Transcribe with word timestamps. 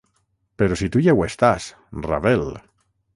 Però 0.61 0.77
si 0.79 0.87
tu 0.95 1.03
ja 1.07 1.15
ho 1.19 1.21
estàs, 1.27 1.67
Ravel! 2.09 2.47